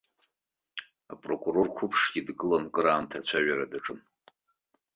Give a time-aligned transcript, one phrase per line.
[1.13, 3.99] Апрокурор қәыԥшгьы дгыланы кыраамҭа ацәажәара даҿын.